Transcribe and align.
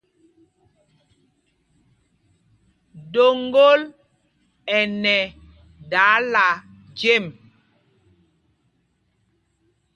Doŋgǒl 3.13 3.81
ɛ 4.75 4.79
nɛ 5.01 5.17
dáála 5.91 6.45
jem. 6.99 7.25